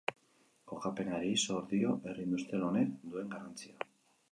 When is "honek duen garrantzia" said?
2.71-3.89